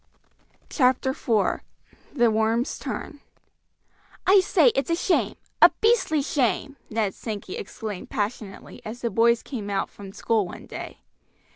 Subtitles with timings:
[0.71, 1.61] CHAPTER IV:
[2.11, 3.19] THE WORMS TURN
[4.25, 9.43] "I say, it's a shame, a beastly shame!" Ned Sankey exclaimed passionately as the boys
[9.43, 11.01] came out from school one day.